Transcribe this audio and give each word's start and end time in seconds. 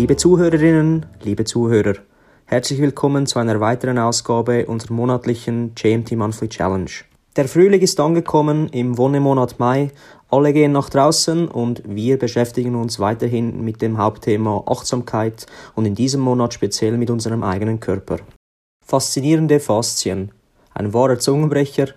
Liebe 0.00 0.16
Zuhörerinnen, 0.16 1.04
liebe 1.20 1.44
Zuhörer, 1.44 1.92
herzlich 2.46 2.80
willkommen 2.80 3.26
zu 3.26 3.38
einer 3.38 3.60
weiteren 3.60 3.98
Ausgabe 3.98 4.64
unserer 4.64 4.94
monatlichen 4.94 5.72
JMT 5.76 6.12
Monthly 6.12 6.48
Challenge. 6.48 6.90
Der 7.36 7.46
Frühling 7.46 7.82
ist 7.82 8.00
angekommen 8.00 8.70
im 8.70 8.96
Wonnemonat 8.96 9.58
Mai, 9.58 9.90
alle 10.30 10.54
gehen 10.54 10.72
nach 10.72 10.88
draußen 10.88 11.48
und 11.48 11.82
wir 11.86 12.18
beschäftigen 12.18 12.76
uns 12.76 12.98
weiterhin 12.98 13.62
mit 13.62 13.82
dem 13.82 13.98
Hauptthema 13.98 14.64
Achtsamkeit 14.66 15.44
und 15.74 15.84
in 15.84 15.94
diesem 15.94 16.22
Monat 16.22 16.54
speziell 16.54 16.96
mit 16.96 17.10
unserem 17.10 17.42
eigenen 17.42 17.78
Körper. 17.78 18.20
Faszinierende 18.82 19.60
Faszien, 19.60 20.32
ein 20.72 20.94
wahrer 20.94 21.18
Zungenbrecher 21.18 21.88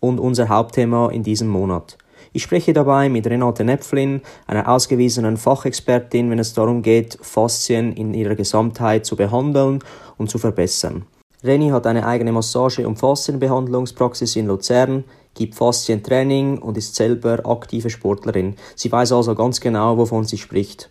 und 0.00 0.18
unser 0.18 0.48
Hauptthema 0.48 1.10
in 1.10 1.22
diesem 1.22 1.46
Monat. 1.46 1.96
Ich 2.34 2.44
spreche 2.44 2.72
dabei 2.72 3.10
mit 3.10 3.26
Renate 3.26 3.62
Nepflin, 3.62 4.22
einer 4.46 4.66
ausgewiesenen 4.66 5.36
Fachexpertin, 5.36 6.30
wenn 6.30 6.38
es 6.38 6.54
darum 6.54 6.80
geht, 6.80 7.18
Faszien 7.20 7.92
in 7.92 8.14
ihrer 8.14 8.34
Gesamtheit 8.34 9.04
zu 9.04 9.16
behandeln 9.16 9.80
und 10.16 10.30
zu 10.30 10.38
verbessern. 10.38 11.04
Reni 11.44 11.68
hat 11.68 11.86
eine 11.86 12.06
eigene 12.06 12.32
Massage- 12.32 12.86
und 12.86 12.98
Faszienbehandlungspraxis 12.98 14.36
in 14.36 14.46
Luzern, 14.46 15.04
gibt 15.34 15.56
Faszientraining 15.56 16.58
und 16.58 16.78
ist 16.78 16.94
selber 16.94 17.40
aktive 17.44 17.90
Sportlerin. 17.90 18.54
Sie 18.76 18.90
weiß 18.90 19.12
also 19.12 19.34
ganz 19.34 19.60
genau, 19.60 19.98
wovon 19.98 20.24
sie 20.24 20.38
spricht. 20.38 20.88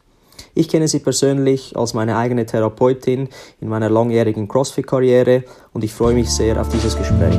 Ich 0.54 0.68
kenne 0.68 0.88
sie 0.88 1.00
persönlich 1.00 1.76
als 1.76 1.94
meine 1.94 2.18
eigene 2.18 2.46
Therapeutin 2.46 3.30
in 3.62 3.70
meiner 3.70 3.90
langjährigen 3.90 4.48
CrossFit-Karriere 4.48 5.44
und 5.74 5.84
ich 5.84 5.94
freue 5.94 6.14
mich 6.14 6.30
sehr 6.30 6.60
auf 6.60 6.70
dieses 6.70 6.98
Gespräch. 6.98 7.38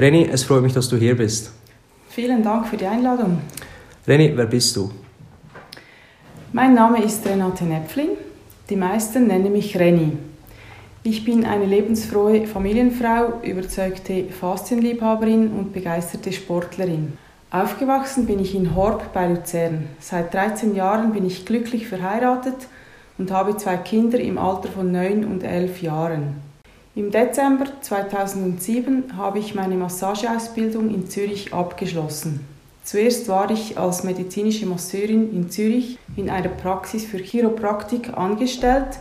Reni, 0.00 0.30
es 0.32 0.44
freut 0.44 0.62
mich, 0.62 0.72
dass 0.72 0.88
du 0.88 0.96
hier 0.96 1.14
bist. 1.14 1.52
Vielen 2.08 2.42
Dank 2.42 2.66
für 2.66 2.78
die 2.78 2.86
Einladung. 2.86 3.42
Reni, 4.08 4.32
wer 4.34 4.46
bist 4.46 4.74
du? 4.74 4.90
Mein 6.54 6.72
Name 6.72 7.04
ist 7.04 7.26
Renate 7.26 7.64
Näpflin. 7.64 8.08
Die 8.70 8.76
meisten 8.76 9.26
nennen 9.26 9.52
mich 9.52 9.78
Reni. 9.78 10.16
Ich 11.02 11.22
bin 11.26 11.44
eine 11.44 11.66
lebensfrohe 11.66 12.46
Familienfrau, 12.46 13.42
überzeugte 13.42 14.24
Faszienliebhaberin 14.24 15.50
und 15.52 15.74
begeisterte 15.74 16.32
Sportlerin. 16.32 17.12
Aufgewachsen 17.50 18.24
bin 18.24 18.38
ich 18.38 18.54
in 18.54 18.74
Horb 18.74 19.12
bei 19.12 19.28
Luzern. 19.28 19.84
Seit 19.98 20.32
13 20.32 20.74
Jahren 20.74 21.12
bin 21.12 21.26
ich 21.26 21.44
glücklich 21.44 21.88
verheiratet 21.88 22.68
und 23.18 23.30
habe 23.30 23.58
zwei 23.58 23.76
Kinder 23.76 24.18
im 24.18 24.38
Alter 24.38 24.70
von 24.70 24.90
9 24.90 25.26
und 25.26 25.42
11 25.42 25.82
Jahren. 25.82 26.49
Im 26.96 27.12
Dezember 27.12 27.66
2007 27.82 29.16
habe 29.16 29.38
ich 29.38 29.54
meine 29.54 29.76
Massageausbildung 29.76 30.92
in 30.92 31.08
Zürich 31.08 31.54
abgeschlossen. 31.54 32.40
Zuerst 32.82 33.28
war 33.28 33.48
ich 33.52 33.78
als 33.78 34.02
medizinische 34.02 34.66
Masseurin 34.66 35.32
in 35.32 35.50
Zürich 35.50 35.98
in 36.16 36.28
einer 36.28 36.48
Praxis 36.48 37.04
für 37.04 37.18
Chiropraktik 37.18 38.18
angestellt 38.18 38.98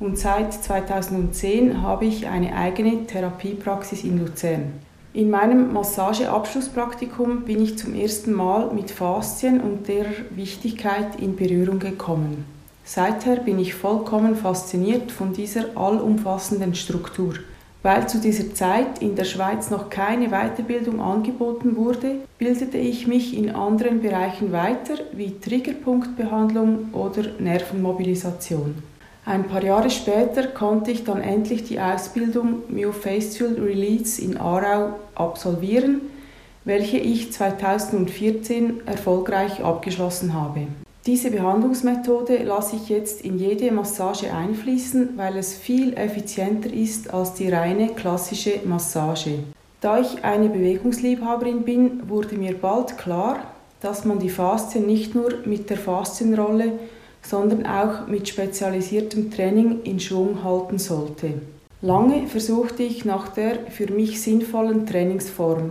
und 0.00 0.18
seit 0.18 0.52
2010 0.52 1.82
habe 1.82 2.06
ich 2.06 2.26
eine 2.26 2.56
eigene 2.56 3.06
Therapiepraxis 3.06 4.02
in 4.02 4.18
Luzern. 4.18 4.72
In 5.12 5.30
meinem 5.30 5.72
Massageabschlusspraktikum 5.72 7.42
bin 7.42 7.62
ich 7.62 7.78
zum 7.78 7.94
ersten 7.94 8.32
Mal 8.32 8.72
mit 8.72 8.90
Faszien 8.90 9.60
und 9.60 9.86
der 9.86 10.06
Wichtigkeit 10.30 11.20
in 11.20 11.36
Berührung 11.36 11.78
gekommen. 11.78 12.44
Seither 12.84 13.36
bin 13.36 13.58
ich 13.58 13.74
vollkommen 13.74 14.34
fasziniert 14.34 15.12
von 15.12 15.32
dieser 15.32 15.76
allumfassenden 15.76 16.74
Struktur. 16.74 17.34
Weil 17.82 18.06
zu 18.08 18.18
dieser 18.18 18.52
Zeit 18.54 19.00
in 19.00 19.16
der 19.16 19.24
Schweiz 19.24 19.70
noch 19.70 19.88
keine 19.88 20.28
Weiterbildung 20.28 21.00
angeboten 21.00 21.76
wurde, 21.76 22.16
bildete 22.36 22.76
ich 22.76 23.06
mich 23.06 23.36
in 23.36 23.50
anderen 23.50 24.02
Bereichen 24.02 24.52
weiter, 24.52 24.94
wie 25.12 25.38
Triggerpunktbehandlung 25.40 26.92
oder 26.92 27.22
Nervenmobilisation. 27.38 28.82
Ein 29.24 29.44
paar 29.44 29.62
Jahre 29.62 29.90
später 29.90 30.46
konnte 30.48 30.90
ich 30.90 31.04
dann 31.04 31.22
endlich 31.22 31.64
die 31.64 31.80
Ausbildung 31.80 32.62
Myofascial 32.68 33.54
Release 33.54 34.20
in 34.20 34.36
Aarau 34.36 34.98
absolvieren, 35.14 36.02
welche 36.64 36.98
ich 36.98 37.32
2014 37.32 38.86
erfolgreich 38.86 39.62
abgeschlossen 39.62 40.34
habe. 40.34 40.66
Diese 41.06 41.30
Behandlungsmethode 41.30 42.42
lasse 42.44 42.76
ich 42.76 42.90
jetzt 42.90 43.22
in 43.22 43.38
jede 43.38 43.72
Massage 43.72 44.34
einfließen, 44.34 45.16
weil 45.16 45.38
es 45.38 45.54
viel 45.54 45.94
effizienter 45.94 46.70
ist 46.70 47.12
als 47.12 47.32
die 47.32 47.48
reine 47.48 47.88
klassische 47.94 48.60
Massage. 48.66 49.38
Da 49.80 49.98
ich 49.98 50.24
eine 50.24 50.50
Bewegungsliebhaberin 50.50 51.62
bin, 51.62 52.08
wurde 52.10 52.36
mir 52.36 52.54
bald 52.54 52.98
klar, 52.98 53.38
dass 53.80 54.04
man 54.04 54.18
die 54.18 54.28
Faszien 54.28 54.84
nicht 54.84 55.14
nur 55.14 55.38
mit 55.46 55.70
der 55.70 55.78
Faszienrolle, 55.78 56.72
sondern 57.22 57.64
auch 57.64 58.06
mit 58.06 58.28
spezialisiertem 58.28 59.30
Training 59.30 59.82
in 59.84 60.00
Schwung 60.00 60.44
halten 60.44 60.78
sollte. 60.78 61.32
Lange 61.80 62.26
versuchte 62.26 62.82
ich 62.82 63.06
nach 63.06 63.28
der 63.28 63.66
für 63.70 63.90
mich 63.90 64.20
sinnvollen 64.20 64.84
Trainingsform. 64.84 65.70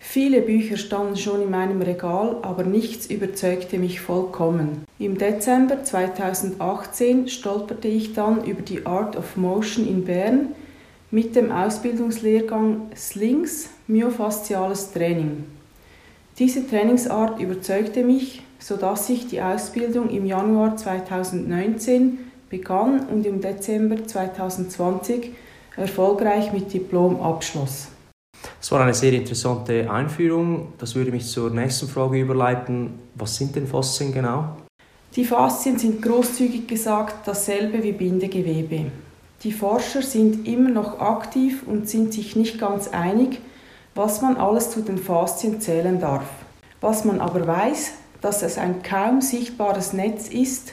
Viele 0.00 0.40
Bücher 0.40 0.76
standen 0.76 1.16
schon 1.16 1.42
in 1.42 1.50
meinem 1.50 1.82
Regal, 1.82 2.36
aber 2.42 2.62
nichts 2.62 3.06
überzeugte 3.06 3.78
mich 3.78 4.00
vollkommen. 4.00 4.84
Im 4.98 5.18
Dezember 5.18 5.82
2018 5.82 7.28
stolperte 7.28 7.88
ich 7.88 8.14
dann 8.14 8.44
über 8.44 8.62
die 8.62 8.86
Art 8.86 9.16
of 9.16 9.36
Motion 9.36 9.86
in 9.86 10.04
Bern 10.04 10.48
mit 11.10 11.34
dem 11.34 11.50
Ausbildungslehrgang 11.50 12.82
Slings 12.94 13.70
Myofasziales 13.86 14.92
Training. 14.92 15.44
Diese 16.38 16.66
Trainingsart 16.66 17.40
überzeugte 17.40 18.04
mich, 18.04 18.42
sodass 18.60 19.08
ich 19.08 19.26
die 19.26 19.40
Ausbildung 19.40 20.10
im 20.10 20.26
Januar 20.26 20.76
2019 20.76 22.18
begann 22.50 23.06
und 23.08 23.26
im 23.26 23.40
Dezember 23.40 24.06
2020 24.06 25.32
erfolgreich 25.76 26.52
mit 26.52 26.72
Diplom 26.72 27.20
abschloss. 27.20 27.88
Es 28.60 28.72
war 28.72 28.80
eine 28.80 28.94
sehr 28.94 29.12
interessante 29.12 29.90
Einführung. 29.90 30.72
Das 30.78 30.94
würde 30.94 31.10
mich 31.10 31.26
zur 31.26 31.50
nächsten 31.50 31.88
Frage 31.88 32.20
überleiten. 32.20 32.98
Was 33.14 33.36
sind 33.36 33.54
denn 33.56 33.66
Faszien 33.66 34.12
genau? 34.12 34.56
Die 35.16 35.24
Faszien 35.24 35.78
sind 35.78 36.02
großzügig 36.02 36.66
gesagt 36.66 37.26
dasselbe 37.26 37.82
wie 37.82 37.92
Bindegewebe. 37.92 38.86
Die 39.42 39.52
Forscher 39.52 40.02
sind 40.02 40.46
immer 40.46 40.70
noch 40.70 41.00
aktiv 41.00 41.62
und 41.66 41.88
sind 41.88 42.12
sich 42.12 42.36
nicht 42.36 42.58
ganz 42.58 42.88
einig, 42.88 43.40
was 43.94 44.20
man 44.20 44.36
alles 44.36 44.70
zu 44.70 44.80
den 44.80 44.98
Faszien 44.98 45.60
zählen 45.60 46.00
darf. 46.00 46.26
Was 46.80 47.04
man 47.04 47.20
aber 47.20 47.46
weiß, 47.46 47.92
dass 48.20 48.42
es 48.42 48.58
ein 48.58 48.82
kaum 48.82 49.20
sichtbares 49.20 49.92
Netz 49.92 50.28
ist, 50.28 50.72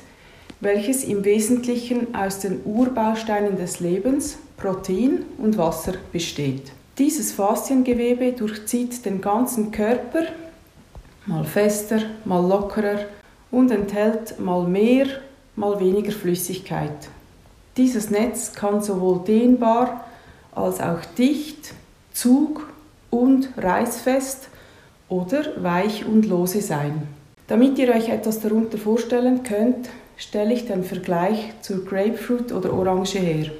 welches 0.61 1.03
im 1.03 1.23
Wesentlichen 1.23 2.15
aus 2.15 2.39
den 2.39 2.61
Urbausteinen 2.65 3.57
des 3.57 3.79
Lebens, 3.79 4.37
Protein 4.57 5.25
und 5.37 5.57
Wasser 5.57 5.93
besteht. 6.11 6.71
Dieses 6.97 7.33
Fasziengewebe 7.33 8.31
durchzieht 8.31 9.05
den 9.05 9.19
ganzen 9.19 9.71
Körper, 9.71 10.21
mal 11.25 11.43
fester, 11.43 11.99
mal 12.23 12.47
lockerer 12.47 12.99
und 13.51 13.69
enthält 13.69 14.39
mal 14.39 14.65
mehr, 14.65 15.07
mal 15.57 15.77
weniger 15.81 16.13
Flüssigkeit. 16.13 17.09
Dieses 17.75 18.09
Netz 18.11 18.53
kann 18.53 18.81
sowohl 18.81 19.25
dehnbar 19.27 20.05
als 20.53 20.79
auch 20.79 21.03
dicht, 21.17 21.73
zug- 22.13 22.65
und 23.09 23.49
reißfest 23.57 24.47
oder 25.09 25.61
weich 25.61 26.05
und 26.05 26.25
lose 26.25 26.61
sein. 26.61 27.09
Damit 27.47 27.77
ihr 27.77 27.93
euch 27.93 28.07
etwas 28.07 28.39
darunter 28.39 28.77
vorstellen 28.77 29.43
könnt, 29.43 29.89
stelle 30.15 30.53
ich 30.53 30.65
den 30.65 30.85
Vergleich 30.85 31.51
zur 31.61 31.83
Grapefruit 31.83 32.53
oder 32.53 32.71
Orange 32.71 33.19
her. 33.19 33.51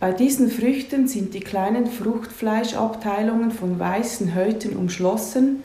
Bei 0.00 0.12
diesen 0.12 0.48
Früchten 0.48 1.08
sind 1.08 1.34
die 1.34 1.40
kleinen 1.40 1.86
Fruchtfleischabteilungen 1.86 3.50
von 3.50 3.80
weißen 3.80 4.32
Häuten 4.36 4.76
umschlossen 4.76 5.64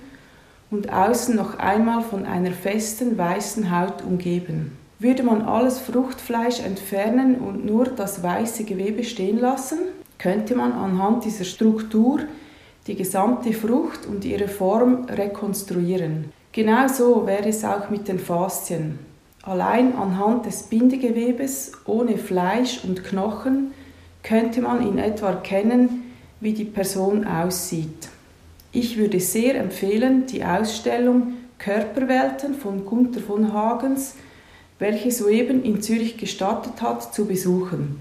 und 0.72 0.92
außen 0.92 1.36
noch 1.36 1.60
einmal 1.60 2.02
von 2.02 2.26
einer 2.26 2.52
festen 2.52 3.16
weißen 3.16 3.70
Haut 3.70 4.04
umgeben. 4.04 4.76
Würde 4.98 5.22
man 5.22 5.44
alles 5.44 5.78
Fruchtfleisch 5.80 6.62
entfernen 6.62 7.36
und 7.36 7.64
nur 7.64 7.86
das 7.86 8.24
weiße 8.24 8.64
Gewebe 8.64 9.04
stehen 9.04 9.38
lassen, 9.38 9.78
könnte 10.18 10.56
man 10.56 10.72
anhand 10.72 11.26
dieser 11.26 11.44
Struktur 11.44 12.22
die 12.88 12.96
gesamte 12.96 13.54
Frucht 13.54 14.08
und 14.08 14.26
ihre 14.26 14.48
Form 14.48 15.06
rekonstruieren. 15.10 16.32
Genauso 16.52 17.28
wäre 17.28 17.50
es 17.50 17.64
auch 17.64 17.92
mit 17.92 18.08
den 18.08 18.18
Faszien. 18.18 18.98
Allein 19.44 19.96
anhand 19.96 20.48
des 20.48 20.64
Bindegewebes 20.64 21.74
ohne 21.86 22.18
Fleisch 22.18 22.84
und 22.84 23.04
Knochen 23.04 23.74
könnte 24.24 24.62
man 24.62 24.88
in 24.88 24.98
etwa 24.98 25.30
erkennen, 25.30 26.14
wie 26.40 26.54
die 26.54 26.66
Person 26.66 27.26
aussieht. 27.28 28.10
Ich 28.72 28.98
würde 28.98 29.20
sehr 29.20 29.56
empfehlen, 29.56 30.26
die 30.26 30.44
Ausstellung 30.44 31.34
Körperwelten 31.60 32.56
von 32.56 32.86
Gunther 32.86 33.22
von 33.22 33.54
Hagens, 33.54 34.16
welche 34.80 35.12
soeben 35.12 35.64
in 35.64 35.82
Zürich 35.82 36.18
gestartet 36.18 36.82
hat, 36.82 37.14
zu 37.14 37.26
besuchen. 37.26 38.00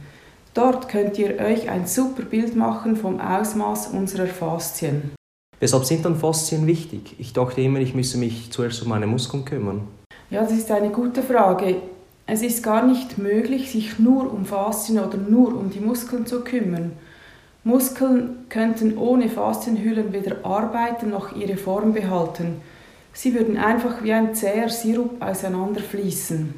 Dort 0.55 0.89
könnt 0.89 1.19
ihr 1.19 1.39
euch 1.39 1.71
ein 1.71 1.87
super 1.87 2.23
Bild 2.23 2.57
machen 2.57 2.97
vom 2.97 3.21
Ausmaß 3.21 3.89
unserer 3.89 4.27
Faszien. 4.27 5.13
Weshalb 5.61 5.85
sind 5.85 6.05
dann 6.05 6.17
Faszien 6.17 6.67
wichtig? 6.67 7.15
Ich 7.19 7.33
dachte 7.33 7.61
immer, 7.61 7.79
ich 7.79 7.95
müsse 7.95 8.19
mich 8.19 8.51
zuerst 8.51 8.83
um 8.83 8.89
meine 8.89 9.07
Muskeln 9.07 9.45
kümmern. 9.45 9.87
Ja, 10.29 10.43
das 10.43 10.53
ist 10.53 10.71
eine 10.71 10.91
gute 10.91 11.23
Frage. 11.23 11.77
Es 12.27 12.43
ist 12.43 12.63
gar 12.63 12.87
nicht 12.87 13.19
möglich, 13.19 13.73
sich 13.73 13.99
nur 13.99 14.33
um 14.33 14.45
Faszien 14.45 15.01
oder 15.01 15.19
nur 15.19 15.57
um 15.57 15.71
die 15.71 15.81
Muskeln 15.81 16.25
zu 16.27 16.43
kümmern. 16.43 16.93
Muskeln 17.65 18.47
könnten 18.49 18.97
ohne 18.97 19.29
Faszienhüllen 19.29 20.13
weder 20.13 20.45
arbeiten 20.45 21.11
noch 21.11 21.37
ihre 21.37 21.57
Form 21.57 21.93
behalten. 21.93 22.61
Sie 23.13 23.35
würden 23.35 23.57
einfach 23.57 24.03
wie 24.03 24.13
ein 24.13 24.35
zäher 24.35 24.69
Sirup 24.69 25.21
auseinanderfließen. 25.21 26.55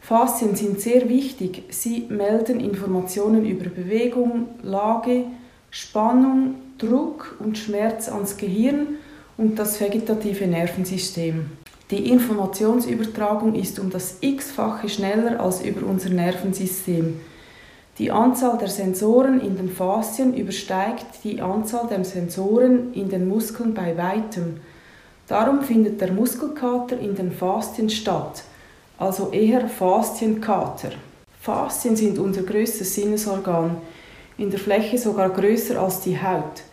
Faszien 0.00 0.54
sind 0.54 0.80
sehr 0.80 1.08
wichtig. 1.08 1.64
Sie 1.70 2.06
melden 2.08 2.60
Informationen 2.60 3.44
über 3.44 3.70
Bewegung, 3.70 4.48
Lage, 4.62 5.24
Spannung, 5.70 6.56
Druck 6.78 7.36
und 7.38 7.58
Schmerz 7.58 8.08
ans 8.08 8.36
Gehirn 8.36 8.98
und 9.36 9.58
das 9.58 9.80
vegetative 9.80 10.46
Nervensystem. 10.46 11.46
Die 11.94 12.10
Informationsübertragung 12.10 13.54
ist 13.54 13.78
um 13.78 13.88
das 13.88 14.16
x-fache 14.20 14.88
schneller 14.88 15.38
als 15.38 15.62
über 15.62 15.86
unser 15.86 16.08
Nervensystem. 16.08 17.20
Die 17.98 18.10
Anzahl 18.10 18.58
der 18.58 18.66
Sensoren 18.66 19.40
in 19.40 19.56
den 19.56 19.68
Faszien 19.68 20.34
übersteigt 20.34 21.06
die 21.22 21.40
Anzahl 21.40 21.86
der 21.86 22.04
Sensoren 22.04 22.92
in 22.94 23.10
den 23.10 23.28
Muskeln 23.28 23.74
bei 23.74 23.96
weitem. 23.96 24.56
Darum 25.28 25.62
findet 25.62 26.00
der 26.00 26.10
Muskelkater 26.10 26.98
in 26.98 27.14
den 27.14 27.30
Faszien 27.30 27.88
statt, 27.88 28.42
also 28.98 29.30
eher 29.30 29.68
Faszienkater. 29.68 30.90
Faszien 31.40 31.94
sind 31.94 32.18
unser 32.18 32.42
größtes 32.42 32.92
Sinnesorgan, 32.92 33.76
in 34.36 34.50
der 34.50 34.58
Fläche 34.58 34.98
sogar 34.98 35.30
größer 35.30 35.80
als 35.80 36.00
die 36.00 36.20
Haut. 36.20 36.64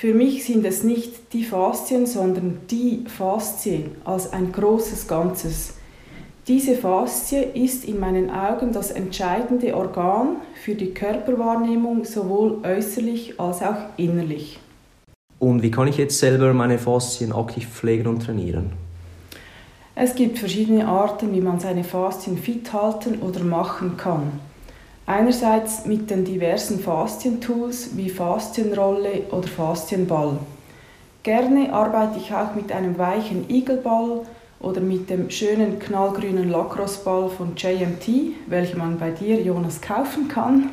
Für 0.00 0.14
mich 0.14 0.44
sind 0.44 0.64
es 0.64 0.84
nicht 0.84 1.32
die 1.32 1.42
Faszien, 1.42 2.06
sondern 2.06 2.60
die 2.70 3.02
Faszien 3.08 3.96
als 4.04 4.32
ein 4.32 4.52
großes 4.52 5.08
Ganzes. 5.08 5.74
Diese 6.46 6.76
Faszie 6.76 7.42
ist 7.54 7.84
in 7.84 7.98
meinen 7.98 8.30
Augen 8.30 8.72
das 8.72 8.92
entscheidende 8.92 9.74
Organ 9.74 10.36
für 10.62 10.76
die 10.76 10.94
Körperwahrnehmung 10.94 12.04
sowohl 12.04 12.58
äußerlich 12.62 13.40
als 13.40 13.60
auch 13.60 13.88
innerlich. 13.96 14.60
Und 15.40 15.64
wie 15.64 15.72
kann 15.72 15.88
ich 15.88 15.96
jetzt 15.96 16.20
selber 16.20 16.54
meine 16.54 16.78
Faszien 16.78 17.32
aktiv 17.32 17.66
pflegen 17.68 18.06
und 18.06 18.20
trainieren? 18.20 18.70
Es 19.96 20.14
gibt 20.14 20.38
verschiedene 20.38 20.86
Arten, 20.86 21.34
wie 21.34 21.40
man 21.40 21.58
seine 21.58 21.82
Faszien 21.82 22.38
fit 22.38 22.72
halten 22.72 23.18
oder 23.20 23.40
machen 23.42 23.96
kann. 23.96 24.30
Einerseits 25.08 25.86
mit 25.86 26.10
den 26.10 26.26
diversen 26.26 26.80
Faszientools 26.80 27.96
wie 27.96 28.10
Faszienrolle 28.10 29.22
oder 29.30 29.48
Faszienball. 29.48 30.36
Gerne 31.22 31.72
arbeite 31.72 32.18
ich 32.18 32.34
auch 32.34 32.54
mit 32.54 32.70
einem 32.72 32.98
weichen 32.98 33.48
Igelball 33.48 34.26
oder 34.60 34.82
mit 34.82 35.08
dem 35.08 35.30
schönen 35.30 35.78
knallgrünen 35.78 36.50
Lacrosseball 36.50 37.30
von 37.30 37.56
JMT, 37.56 38.34
welchen 38.48 38.76
man 38.76 38.98
bei 38.98 39.10
dir, 39.10 39.40
Jonas, 39.40 39.80
kaufen 39.80 40.28
kann. 40.28 40.68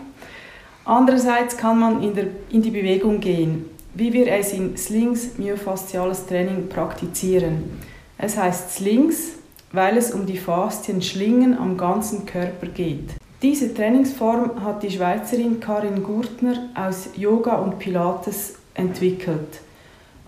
Andererseits 0.83 1.55
kann 1.55 1.79
man 1.79 2.03
in, 2.03 2.13
der, 2.13 2.25
in 2.51 2.61
die 2.61 2.71
Bewegung 2.71 3.21
gehen, 3.21 3.69
wie 3.93 4.11
wir 4.11 4.27
es 4.27 4.51
in 4.51 4.75
Slings 4.75 5.37
myofasziales 5.37 6.25
Training 6.25 6.67
praktizieren. 6.67 7.79
Es 8.17 8.35
heißt 8.35 8.71
Slings, 8.71 9.37
weil 9.71 9.95
es 9.95 10.11
um 10.11 10.25
die 10.25 10.37
Faszienschlingen 10.37 11.57
am 11.57 11.77
ganzen 11.77 12.25
Körper 12.25 12.67
geht. 12.67 13.15
Diese 13.41 13.73
Trainingsform 13.73 14.63
hat 14.63 14.81
die 14.83 14.91
Schweizerin 14.91 15.59
Karin 15.59 16.01
Gurtner 16.03 16.69
aus 16.73 17.09
Yoga 17.15 17.57
und 17.57 17.79
Pilates 17.79 18.55
entwickelt. 18.73 19.59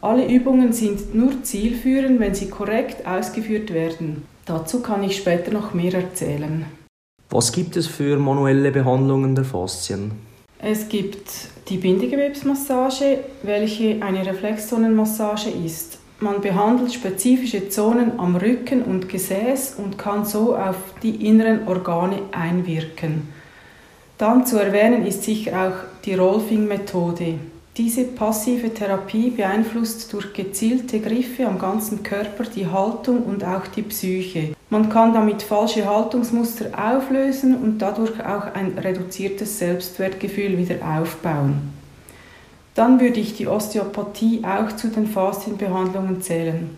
Alle 0.01 0.27
Übungen 0.27 0.73
sind 0.73 1.15
nur 1.15 1.41
zielführend, 1.41 2.19
wenn 2.19 2.35
sie 2.35 2.49
korrekt 2.49 3.07
ausgeführt 3.07 3.73
werden. 3.73 4.23
Dazu 4.45 4.81
kann 4.81 5.03
ich 5.03 5.17
später 5.17 5.51
noch 5.51 5.73
mehr 5.73 5.93
erzählen. 5.93 6.65
Was 7.29 7.51
gibt 7.51 7.75
es 7.75 7.87
für 7.87 8.17
manuelle 8.17 8.71
Behandlungen 8.71 9.35
der 9.35 9.43
Faszien? 9.43 10.11
Es 10.59 10.87
gibt 10.87 11.49
die 11.69 11.77
Bindegewebsmassage, 11.77 13.19
welche 13.43 14.01
eine 14.01 14.25
Reflexzonenmassage 14.25 15.49
ist. 15.49 15.96
Man 16.19 16.41
behandelt 16.41 16.91
spezifische 16.91 17.69
Zonen 17.69 18.19
am 18.19 18.35
Rücken 18.35 18.81
und 18.81 19.07
Gesäß 19.07 19.75
und 19.77 19.99
kann 19.99 20.25
so 20.25 20.55
auf 20.55 20.75
die 21.03 21.27
inneren 21.27 21.67
Organe 21.67 22.21
einwirken. 22.31 23.29
Dann 24.17 24.43
zu 24.43 24.57
erwähnen 24.57 25.05
ist 25.05 25.21
sicher 25.23 25.67
auch 25.67 26.03
die 26.05 26.15
Rolfing-Methode. 26.15 27.35
Diese 27.77 28.05
passive 28.05 28.73
Therapie 28.73 29.29
beeinflusst 29.29 30.11
durch 30.11 30.33
gezielte 30.33 30.99
Griffe 30.99 31.45
am 31.45 31.59
ganzen 31.59 32.01
Körper 32.01 32.45
die 32.45 32.65
Haltung 32.65 33.21
und 33.21 33.43
auch 33.43 33.67
die 33.67 33.83
Psyche. 33.83 34.55
Man 34.71 34.89
kann 34.89 35.13
damit 35.13 35.43
falsche 35.43 35.85
Haltungsmuster 35.85 36.71
auflösen 36.75 37.55
und 37.55 37.77
dadurch 37.77 38.19
auch 38.25 38.55
ein 38.55 38.75
reduziertes 38.79 39.59
Selbstwertgefühl 39.59 40.57
wieder 40.57 40.77
aufbauen. 40.81 41.76
Dann 42.77 42.99
würde 42.99 43.19
ich 43.19 43.33
die 43.33 43.47
Osteopathie 43.47 44.43
auch 44.43 44.75
zu 44.75 44.89
den 44.89 45.07
Faszienbehandlungen 45.07 46.21
zählen. 46.21 46.77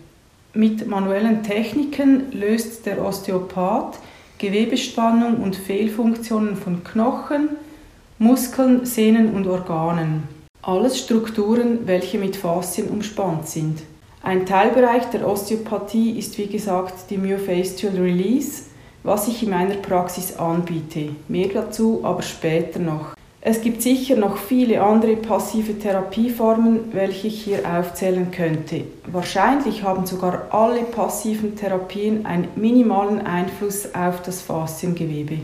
Mit 0.53 0.87
manuellen 0.87 1.43
Techniken 1.43 2.31
löst 2.31 2.85
der 2.85 3.03
Osteopath 3.03 3.99
Gewebespannung 4.37 5.43
und 5.43 5.57
Fehlfunktionen 5.57 6.55
von 6.55 6.85
Knochen, 6.85 7.49
Muskeln, 8.17 8.85
Sehnen 8.85 9.33
und 9.33 9.45
Organen. 9.45 10.23
Alles 10.61 10.97
Strukturen, 10.97 11.79
welche 11.85 12.17
mit 12.17 12.37
Faszien 12.37 12.87
umspannt 12.87 13.49
sind. 13.49 13.81
Ein 14.23 14.45
Teilbereich 14.45 15.03
der 15.07 15.27
Osteopathie 15.27 16.17
ist 16.17 16.37
wie 16.37 16.47
gesagt 16.47 17.09
die 17.09 17.17
Myofascial 17.17 17.97
Release, 17.97 18.63
was 19.03 19.27
ich 19.27 19.43
in 19.43 19.49
meiner 19.49 19.75
Praxis 19.75 20.37
anbiete. 20.37 21.09
Mehr 21.27 21.49
dazu 21.53 21.99
aber 22.03 22.21
später 22.21 22.79
noch. 22.79 23.18
Es 23.41 23.61
gibt 23.61 23.81
sicher 23.81 24.17
noch 24.17 24.35
viele 24.35 24.81
andere 24.81 25.15
passive 25.15 25.79
Therapieformen, 25.79 26.91
welche 26.91 27.27
ich 27.27 27.41
hier 27.41 27.59
aufzählen 27.65 28.31
könnte. 28.31 28.83
Wahrscheinlich 29.07 29.83
haben 29.83 30.05
sogar 30.05 30.47
alle 30.51 30.83
passiven 30.83 31.55
Therapien 31.55 32.25
einen 32.25 32.49
minimalen 32.57 33.25
Einfluss 33.25 33.95
auf 33.95 34.21
das 34.23 34.41
Fasziengewebe. 34.41 35.37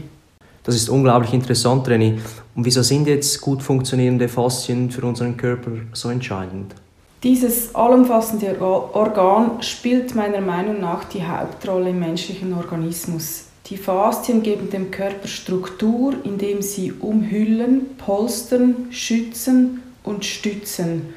Das 0.64 0.76
ist 0.76 0.90
unglaublich 0.90 1.34
interessant, 1.34 1.88
René. 1.88 2.18
Und 2.54 2.66
wieso 2.66 2.82
sind 2.82 3.08
jetzt 3.08 3.40
gut 3.40 3.64
funktionierende 3.64 4.28
Faszien 4.28 4.92
für 4.92 5.06
unseren 5.06 5.38
Körper 5.38 5.72
so 5.94 6.10
entscheidend? 6.10 6.76
Dieses 7.24 7.74
allumfassende 7.74 8.60
Organ 8.60 9.62
spielt 9.62 10.16
meiner 10.16 10.42
Meinung 10.42 10.82
nach 10.82 11.06
die 11.06 11.24
Hauptrolle 11.26 11.92
im 11.92 12.00
menschlichen 12.00 12.54
Organismus. 12.54 13.46
Die 13.68 13.78
Faszien 13.78 14.44
geben 14.44 14.70
dem 14.70 14.92
Körper 14.92 15.28
Struktur, 15.28 16.14
indem 16.24 16.62
sie 16.62 16.92
umhüllen, 16.92 17.98
polstern, 17.98 18.88
schützen 18.92 19.82
und 20.04 20.24
stützen. 20.24 21.14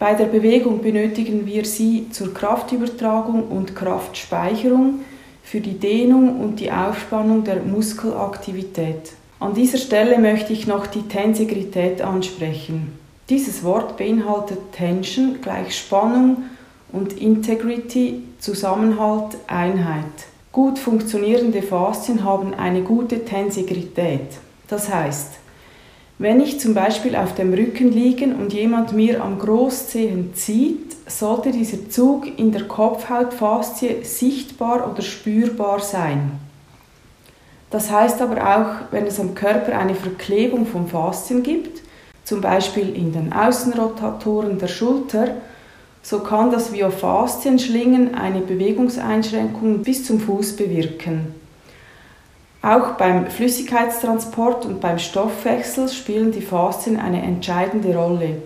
Bei 0.00 0.14
der 0.14 0.24
Bewegung 0.24 0.82
benötigen 0.82 1.46
wir 1.46 1.64
sie 1.64 2.08
zur 2.10 2.34
Kraftübertragung 2.34 3.48
und 3.48 3.76
Kraftspeicherung, 3.76 5.00
für 5.44 5.60
die 5.60 5.78
Dehnung 5.78 6.40
und 6.40 6.60
die 6.60 6.70
Aufspannung 6.70 7.44
der 7.44 7.62
Muskelaktivität. 7.62 9.12
An 9.40 9.54
dieser 9.54 9.78
Stelle 9.78 10.18
möchte 10.18 10.52
ich 10.52 10.66
noch 10.66 10.86
die 10.86 11.02
Tensegrität 11.02 12.02
ansprechen. 12.02 12.98
Dieses 13.28 13.62
Wort 13.64 13.96
beinhaltet 13.96 14.58
Tension 14.72 15.38
gleich 15.40 15.76
Spannung 15.76 16.44
und 16.92 17.12
Integrity 17.14 18.22
Zusammenhalt, 18.38 19.36
Einheit. 19.46 20.29
Gut 20.52 20.80
funktionierende 20.80 21.62
Faszien 21.62 22.24
haben 22.24 22.54
eine 22.54 22.82
gute 22.82 23.24
Tensegrität. 23.24 24.38
Das 24.66 24.92
heißt, 24.92 25.34
wenn 26.18 26.40
ich 26.40 26.58
zum 26.58 26.74
Beispiel 26.74 27.14
auf 27.14 27.36
dem 27.36 27.54
Rücken 27.54 27.92
liege 27.92 28.24
und 28.24 28.52
jemand 28.52 28.92
mir 28.92 29.22
am 29.22 29.38
Großzehen 29.38 30.34
zieht, 30.34 30.96
sollte 31.06 31.52
dieser 31.52 31.88
Zug 31.88 32.26
in 32.36 32.50
der 32.50 32.66
Kopfhautfaszie 32.66 34.02
sichtbar 34.02 34.90
oder 34.90 35.02
spürbar 35.02 35.78
sein. 35.78 36.32
Das 37.70 37.90
heißt 37.90 38.20
aber 38.20 38.42
auch, 38.42 38.92
wenn 38.92 39.06
es 39.06 39.20
am 39.20 39.36
Körper 39.36 39.78
eine 39.78 39.94
Verklebung 39.94 40.66
von 40.66 40.88
Faszien 40.88 41.44
gibt, 41.44 41.80
zum 42.24 42.40
Beispiel 42.40 42.94
in 42.94 43.12
den 43.12 43.32
Außenrotatoren 43.32 44.58
der 44.58 44.68
Schulter, 44.68 45.36
so 46.02 46.20
kann 46.20 46.50
das 46.50 46.72
Viofaszienschlingen 46.72 48.14
eine 48.14 48.40
Bewegungseinschränkung 48.40 49.82
bis 49.82 50.04
zum 50.06 50.20
Fuß 50.20 50.56
bewirken. 50.56 51.34
Auch 52.62 52.92
beim 52.92 53.26
Flüssigkeitstransport 53.26 54.66
und 54.66 54.80
beim 54.80 54.98
Stoffwechsel 54.98 55.88
spielen 55.88 56.30
die 56.30 56.42
Faszien 56.42 56.98
eine 56.98 57.22
entscheidende 57.22 57.96
Rolle. 57.96 58.42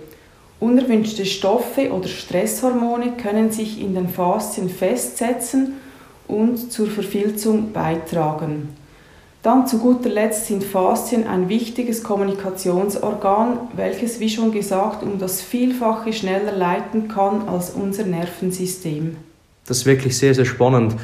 Unerwünschte 0.61 1.27
Stoffe 1.27 1.93
oder 1.93 2.09
Stresshormone 2.09 3.13
können 3.21 3.51
sich 3.51 3.81
in 3.81 3.95
den 3.95 4.09
Faszien 4.09 4.71
festsetzen 4.71 5.75
und 6.29 6.73
zur 6.73 6.87
Verfilzung 6.87 7.73
beitragen. 7.73 8.77
Dann 9.45 9.67
zu 9.67 9.77
guter 9.79 10.09
Letzt 10.09 10.47
sind 10.47 10.65
Faszien 10.65 11.27
ein 11.27 11.51
wichtiges 11.51 12.03
Kommunikationsorgan, 12.03 13.59
welches, 13.77 14.19
wie 14.19 14.31
schon 14.31 14.53
gesagt, 14.53 15.03
um 15.03 15.19
das 15.19 15.43
Vielfache 15.43 16.15
schneller 16.15 16.53
leiten 16.53 17.09
kann 17.09 17.47
als 17.47 17.69
unser 17.69 18.05
Nervensystem. 18.05 19.19
Das 19.67 19.77
ist 19.77 19.87
wirklich 19.87 20.17
sehr, 20.17 20.35
sehr 20.35 20.47
spannend. 20.47 20.97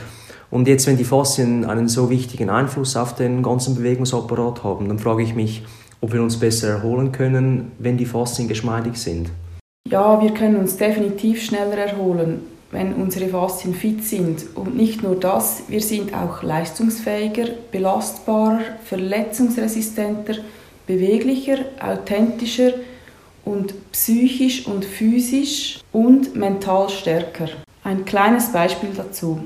Und 0.51 0.69
jetzt, 0.69 0.87
wenn 0.87 0.97
die 0.97 1.05
Faszien 1.05 1.67
einen 1.67 1.89
so 1.89 2.09
wichtigen 2.09 2.49
Einfluss 2.49 2.97
auf 2.97 3.15
den 3.15 3.43
ganzen 3.43 3.75
Bewegungsapparat 3.75 4.65
haben, 4.65 4.89
dann 4.89 4.99
frage 4.99 5.23
ich 5.23 5.35
mich, 5.35 5.63
ob 6.01 6.15
wir 6.15 6.23
uns 6.23 6.41
besser 6.41 6.71
erholen 6.71 7.13
können, 7.13 7.73
wenn 7.79 7.99
die 7.99 8.07
Faszien 8.07 8.49
geschmeidig 8.49 8.97
sind. 8.97 9.29
Ja, 9.87 10.23
wir 10.23 10.33
können 10.33 10.57
uns 10.57 10.79
definitiv 10.79 11.43
schneller 11.43 11.77
erholen 11.77 12.41
wenn 12.71 12.95
unsere 12.95 13.29
Faszien 13.29 13.75
fit 13.75 14.05
sind. 14.05 14.55
Und 14.55 14.77
nicht 14.77 15.03
nur 15.03 15.17
das, 15.17 15.65
wir 15.69 15.81
sind 15.81 16.15
auch 16.15 16.43
leistungsfähiger, 16.43 17.49
belastbarer, 17.73 18.61
verletzungsresistenter, 18.85 20.37
beweglicher, 20.87 21.59
authentischer 21.81 22.73
und 23.45 23.75
psychisch 23.93 24.67
und 24.67 24.85
physisch 24.85 25.81
und 25.93 26.37
mental 26.37 26.89
stärker. 26.89 27.49
Ein 27.83 28.05
kleines 28.05 28.53
Beispiel 28.53 28.91
dazu. 28.97 29.41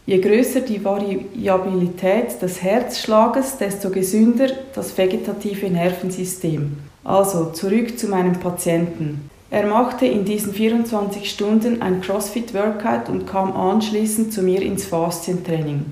je 0.05 0.19
größer 0.19 0.61
die 0.61 0.83
Variabilität 0.83 2.41
des 2.41 2.61
Herzschlages, 2.61 3.57
desto 3.57 3.89
gesünder 3.89 4.47
das 4.75 4.97
vegetative 4.97 5.69
Nervensystem. 5.69 6.77
Also 7.03 7.51
zurück 7.51 7.97
zu 7.97 8.07
meinem 8.07 8.39
Patienten. 8.39 9.29
Er 9.49 9.67
machte 9.67 10.05
in 10.05 10.25
diesen 10.25 10.53
24 10.53 11.29
Stunden 11.29 11.81
ein 11.81 12.01
CrossFit-Workout 12.01 13.09
und 13.09 13.27
kam 13.27 13.55
anschließend 13.55 14.33
zu 14.33 14.41
mir 14.41 14.61
ins 14.61 14.85
Faszientraining. 14.85 15.85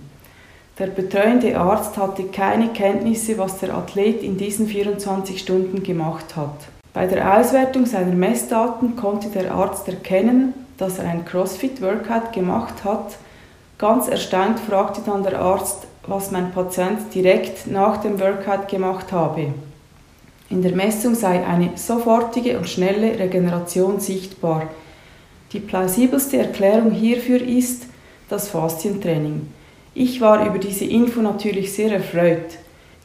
Der 0.79 0.87
betreuende 0.87 1.57
Arzt 1.59 1.95
hatte 1.95 2.23
keine 2.23 2.69
Kenntnisse, 2.69 3.37
was 3.37 3.59
der 3.59 3.75
Athlet 3.75 4.23
in 4.23 4.37
diesen 4.37 4.67
24 4.67 5.39
Stunden 5.39 5.83
gemacht 5.83 6.35
hat. 6.35 6.55
Bei 6.93 7.05
der 7.05 7.39
Auswertung 7.39 7.85
seiner 7.85 8.15
Messdaten 8.15 8.95
konnte 8.95 9.29
der 9.29 9.53
Arzt 9.53 9.87
erkennen, 9.87 10.53
dass 10.77 10.97
er 10.97 11.05
ein 11.05 11.23
CrossFit-Workout 11.23 12.33
gemacht 12.33 12.83
hat. 12.83 13.17
Ganz 13.81 14.07
erstaunt 14.07 14.59
fragte 14.59 15.01
dann 15.03 15.23
der 15.23 15.41
Arzt, 15.41 15.87
was 16.05 16.29
mein 16.29 16.51
Patient 16.51 16.99
direkt 17.15 17.65
nach 17.65 17.97
dem 17.97 18.19
Workout 18.19 18.67
gemacht 18.67 19.11
habe. 19.11 19.55
In 20.51 20.61
der 20.61 20.75
Messung 20.75 21.15
sei 21.15 21.43
eine 21.43 21.71
sofortige 21.77 22.59
und 22.59 22.69
schnelle 22.69 23.17
Regeneration 23.17 23.99
sichtbar. 23.99 24.69
Die 25.51 25.59
plausibelste 25.59 26.37
Erklärung 26.37 26.91
hierfür 26.91 27.41
ist 27.41 27.87
das 28.29 28.49
Faszientraining. 28.49 29.47
Ich 29.95 30.21
war 30.21 30.45
über 30.45 30.59
diese 30.59 30.85
Info 30.85 31.21
natürlich 31.21 31.73
sehr 31.73 31.91
erfreut. 31.91 32.59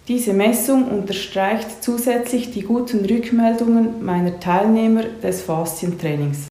Diese 0.08 0.34
Messung 0.34 0.90
unterstreicht 0.90 1.82
zusätzlich 1.82 2.50
die 2.50 2.62
guten 2.62 3.02
Rückmeldungen 3.06 4.04
meiner 4.04 4.38
Teilnehmer 4.40 5.04
des 5.22 5.40
Faszientrainings. 5.40 6.48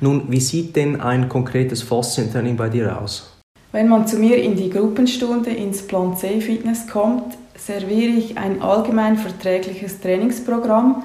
Nun, 0.00 0.24
wie 0.32 0.40
sieht 0.40 0.74
denn 0.74 1.00
ein 1.00 1.28
konkretes 1.28 1.82
Faszientraining 1.82 2.56
bei 2.56 2.68
dir 2.68 3.00
aus? 3.00 3.31
Wenn 3.72 3.88
man 3.88 4.06
zu 4.06 4.18
mir 4.18 4.36
in 4.36 4.54
die 4.54 4.68
Gruppenstunde 4.68 5.48
ins 5.48 5.86
Plan 5.86 6.14
C 6.14 6.42
Fitness 6.42 6.86
kommt, 6.86 7.38
serviere 7.56 8.12
ich 8.12 8.36
ein 8.36 8.60
allgemein 8.60 9.16
verträgliches 9.16 9.98
Trainingsprogramm, 10.00 11.04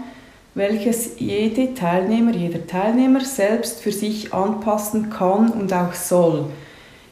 welches 0.54 1.12
jede 1.18 1.76
Teilnehmer, 1.76 2.34
jeder 2.34 2.68
Teilnehmer 2.68 3.22
selbst 3.22 3.80
für 3.80 3.94
sich 3.94 4.34
anpassen 4.34 5.10
kann 5.10 5.50
und 5.52 5.72
auch 5.72 5.94
soll. 5.94 6.48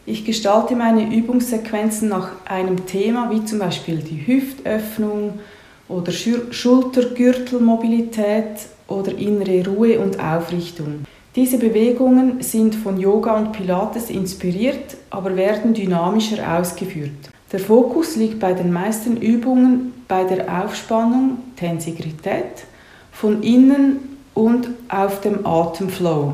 Ich 0.05 0.25
gestalte 0.25 0.75
meine 0.75 1.15
Übungssequenzen 1.15 2.09
nach 2.09 2.31
einem 2.43 2.85
Thema, 2.85 3.31
wie 3.31 3.45
zum 3.45 3.59
Beispiel 3.59 3.99
die 3.99 4.27
Hüftöffnung 4.27 5.39
oder 5.87 6.11
Schultergürtelmobilität 6.11 8.67
oder 8.89 9.17
innere 9.17 9.69
Ruhe 9.69 10.01
und 10.01 10.19
Aufrichtung. 10.19 11.05
Diese 11.35 11.57
Bewegungen 11.57 12.41
sind 12.41 12.75
von 12.75 12.97
Yoga 12.97 13.35
und 13.35 13.51
Pilates 13.51 14.09
inspiriert, 14.09 14.95
aber 15.09 15.35
werden 15.35 15.73
dynamischer 15.73 16.57
ausgeführt. 16.57 17.11
Der 17.51 17.59
Fokus 17.59 18.15
liegt 18.15 18.39
bei 18.39 18.53
den 18.53 18.71
meisten 18.71 19.17
Übungen 19.17 19.91
bei 20.07 20.23
der 20.23 20.63
Aufspannung, 20.63 21.39
Tensigrität, 21.57 22.63
von 23.11 23.43
innen 23.43 24.17
und 24.33 24.69
auf 24.87 25.19
dem 25.19 25.45
Atemflow. 25.45 26.33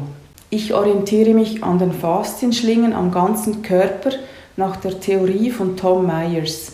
Ich 0.51 0.73
orientiere 0.73 1.33
mich 1.33 1.63
an 1.63 1.79
den 1.79 1.93
Faszienschlingen 1.93 2.93
am 2.93 3.11
ganzen 3.11 3.63
Körper 3.63 4.11
nach 4.55 4.75
der 4.75 4.99
Theorie 4.99 5.49
von 5.49 5.77
Tom 5.77 6.05
Myers. 6.05 6.73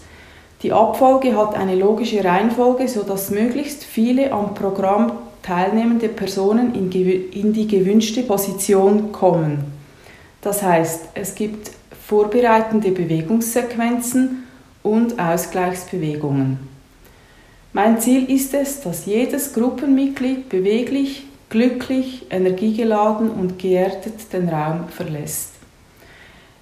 Die 0.63 0.73
Abfolge 0.73 1.37
hat 1.37 1.55
eine 1.55 1.75
logische 1.75 2.25
Reihenfolge, 2.25 2.89
sodass 2.89 3.29
möglichst 3.29 3.85
viele 3.85 4.33
am 4.33 4.53
Programm 4.53 5.11
teilnehmende 5.47 6.09
Personen 6.09 6.75
in, 6.75 6.91
in 6.91 7.53
die 7.53 7.67
gewünschte 7.67 8.23
Position 8.23 9.13
kommen. 9.13 9.63
Das 10.41 10.61
heißt, 10.61 11.09
es 11.13 11.35
gibt 11.35 11.71
vorbereitende 12.05 12.91
Bewegungssequenzen 12.91 14.43
und 14.83 15.17
Ausgleichsbewegungen. 15.17 16.59
Mein 17.71 17.99
Ziel 18.01 18.29
ist 18.29 18.53
es, 18.53 18.81
dass 18.81 19.05
jedes 19.05 19.53
Gruppenmitglied 19.53 20.49
beweglich, 20.49 21.25
glücklich, 21.49 22.25
energiegeladen 22.29 23.29
und 23.29 23.57
geerdet 23.57 24.33
den 24.33 24.49
Raum 24.49 24.89
verlässt. 24.89 25.51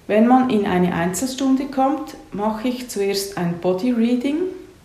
Wenn 0.06 0.28
man 0.28 0.50
in 0.50 0.64
eine 0.64 0.94
Einzelstunde 0.94 1.64
kommt, 1.64 2.14
mache 2.30 2.68
ich 2.68 2.88
zuerst 2.88 3.36
ein 3.36 3.54
Body 3.60 3.90
Reading, 3.90 4.36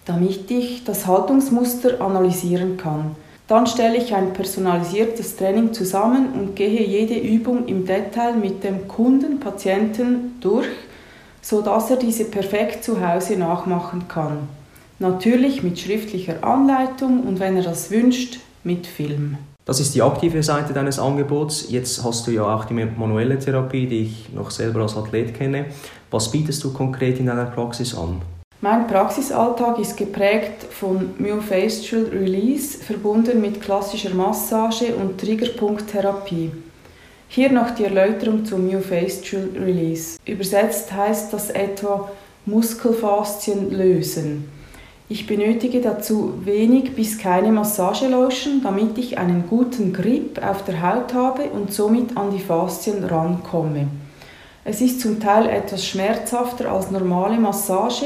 damit 0.05 0.49
ich 0.49 0.83
das 0.83 1.05
Haltungsmuster 1.05 2.01
analysieren 2.01 2.77
kann. 2.77 3.15
Dann 3.51 3.67
stelle 3.67 3.97
ich 3.97 4.15
ein 4.15 4.31
personalisiertes 4.31 5.35
Training 5.35 5.73
zusammen 5.73 6.31
und 6.35 6.55
gehe 6.55 6.87
jede 6.87 7.15
Übung 7.19 7.65
im 7.67 7.85
Detail 7.85 8.33
mit 8.37 8.63
dem 8.63 8.87
Kunden, 8.87 9.41
Patienten 9.41 10.37
durch, 10.39 10.69
sodass 11.41 11.91
er 11.91 11.97
diese 11.97 12.23
perfekt 12.23 12.85
zu 12.85 13.05
Hause 13.05 13.35
nachmachen 13.35 14.07
kann. 14.07 14.47
Natürlich 14.99 15.63
mit 15.63 15.77
schriftlicher 15.77 16.45
Anleitung 16.45 17.23
und 17.23 17.41
wenn 17.41 17.57
er 17.57 17.63
das 17.63 17.91
wünscht, 17.91 18.39
mit 18.63 18.87
Film. 18.87 19.37
Das 19.65 19.81
ist 19.81 19.95
die 19.95 20.01
aktive 20.01 20.43
Seite 20.43 20.71
deines 20.71 20.97
Angebots. 20.97 21.69
Jetzt 21.69 22.05
hast 22.05 22.27
du 22.27 22.31
ja 22.31 22.43
auch 22.43 22.63
die 22.63 22.73
manuelle 22.73 23.37
Therapie, 23.37 23.85
die 23.85 24.03
ich 24.03 24.29
noch 24.33 24.49
selber 24.49 24.83
als 24.83 24.95
Athlet 24.95 25.33
kenne. 25.33 25.65
Was 26.09 26.31
bietest 26.31 26.63
du 26.63 26.71
konkret 26.71 27.19
in 27.19 27.25
deiner 27.25 27.47
Praxis 27.47 27.97
an? 27.97 28.21
Mein 28.63 28.85
Praxisalltag 28.85 29.79
ist 29.79 29.97
geprägt 29.97 30.67
von 30.69 31.15
Myofascial 31.17 32.03
Release, 32.13 32.77
verbunden 32.77 33.41
mit 33.41 33.59
klassischer 33.59 34.13
Massage 34.13 34.95
und 34.95 35.19
Triggerpunkttherapie. 35.19 36.51
Hier 37.27 37.51
noch 37.51 37.71
die 37.71 37.85
Erläuterung 37.85 38.45
zum 38.45 38.67
Myofascial 38.67 39.49
Release. 39.55 40.19
Übersetzt 40.27 40.93
heißt 40.93 41.33
das 41.33 41.49
etwa 41.49 42.11
Muskelfaszien 42.45 43.71
lösen. 43.71 44.47
Ich 45.09 45.25
benötige 45.25 45.81
dazu 45.81 46.35
wenig 46.45 46.95
bis 46.95 47.17
keine 47.17 47.51
Massagelotion, 47.51 48.61
damit 48.63 48.95
ich 48.99 49.17
einen 49.17 49.45
guten 49.49 49.91
Grip 49.91 50.39
auf 50.45 50.63
der 50.65 50.83
Haut 50.83 51.15
habe 51.15 51.45
und 51.45 51.73
somit 51.73 52.15
an 52.15 52.29
die 52.29 52.43
Faszien 52.43 53.03
rankomme. 53.05 53.87
Es 54.63 54.81
ist 54.81 55.01
zum 55.01 55.19
Teil 55.19 55.49
etwas 55.49 55.83
schmerzhafter 55.83 56.71
als 56.71 56.91
normale 56.91 57.39
Massage, 57.39 58.05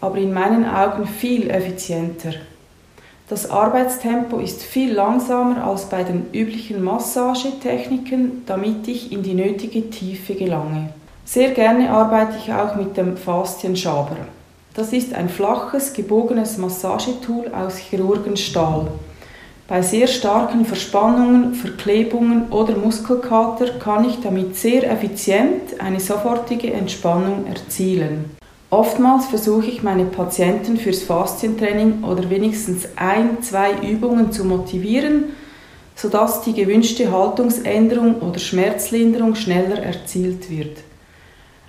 aber 0.00 0.18
in 0.18 0.32
meinen 0.32 0.64
Augen 0.64 1.06
viel 1.06 1.50
effizienter. 1.50 2.34
Das 3.28 3.50
Arbeitstempo 3.50 4.38
ist 4.38 4.62
viel 4.62 4.92
langsamer 4.92 5.64
als 5.66 5.86
bei 5.86 6.04
den 6.04 6.26
üblichen 6.32 6.84
Massagetechniken, 6.84 8.44
damit 8.46 8.86
ich 8.86 9.10
in 9.10 9.24
die 9.24 9.34
nötige 9.34 9.90
Tiefe 9.90 10.34
gelange. 10.34 10.90
Sehr 11.24 11.50
gerne 11.50 11.90
arbeite 11.90 12.36
ich 12.38 12.52
auch 12.52 12.76
mit 12.76 12.96
dem 12.96 13.16
Faszienschaber. 13.16 14.16
Das 14.74 14.92
ist 14.92 15.12
ein 15.12 15.28
flaches, 15.28 15.92
gebogenes 15.92 16.56
Massagetool 16.56 17.50
aus 17.52 17.78
Chirurgenstahl. 17.78 18.86
Bei 19.66 19.82
sehr 19.82 20.06
starken 20.06 20.64
Verspannungen, 20.64 21.54
Verklebungen 21.54 22.52
oder 22.52 22.76
Muskelkater 22.76 23.78
kann 23.80 24.08
ich 24.08 24.20
damit 24.20 24.56
sehr 24.56 24.88
effizient 24.88 25.80
eine 25.80 25.98
sofortige 25.98 26.72
Entspannung 26.72 27.46
erzielen. 27.48 28.36
Oftmals 28.70 29.26
versuche 29.26 29.66
ich 29.66 29.82
meine 29.84 30.04
Patienten 30.04 30.76
fürs 30.76 31.02
Faszientraining 31.02 32.02
oder 32.02 32.28
wenigstens 32.30 32.88
ein, 32.96 33.40
zwei 33.42 33.72
Übungen 33.80 34.32
zu 34.32 34.44
motivieren, 34.44 35.26
sodass 35.94 36.42
die 36.42 36.52
gewünschte 36.52 37.12
Haltungsänderung 37.12 38.20
oder 38.20 38.40
Schmerzlinderung 38.40 39.36
schneller 39.36 39.78
erzielt 39.78 40.50
wird. 40.50 40.78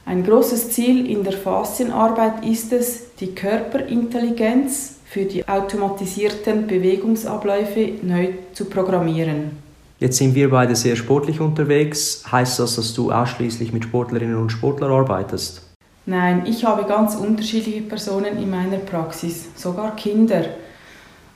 Ein 0.05 0.23
großes 0.23 0.71
Ziel 0.71 1.09
in 1.09 1.23
der 1.23 1.33
Faszienarbeit 1.33 2.43
ist 2.45 2.73
es, 2.73 3.13
die 3.19 3.35
Körperintelligenz 3.35 4.95
für 5.05 5.25
die 5.25 5.47
automatisierten 5.47 6.65
Bewegungsabläufe 6.65 7.91
neu 8.01 8.29
zu 8.53 8.65
programmieren. 8.65 9.51
Jetzt 9.99 10.17
sind 10.17 10.33
wir 10.33 10.49
beide 10.49 10.75
sehr 10.75 10.95
sportlich 10.95 11.39
unterwegs. 11.39 12.23
Heißt 12.31 12.59
das, 12.59 12.75
dass 12.75 12.93
du 12.93 13.11
ausschließlich 13.11 13.71
mit 13.73 13.83
Sportlerinnen 13.83 14.37
und 14.37 14.51
Sportlern 14.51 14.91
arbeitest? 14.91 15.66
Nein, 16.09 16.43
ich 16.45 16.63
habe 16.63 16.85
ganz 16.85 17.15
unterschiedliche 17.15 17.81
Personen 17.81 18.41
in 18.41 18.49
meiner 18.49 18.77
Praxis, 18.77 19.47
sogar 19.55 19.93
Kinder. 19.97 20.45